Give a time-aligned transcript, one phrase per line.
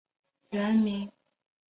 [0.49, 1.11] 原名昌枢。